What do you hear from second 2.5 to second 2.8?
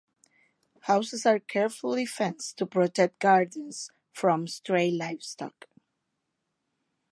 to